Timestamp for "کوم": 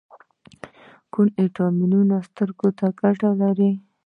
1.13-1.27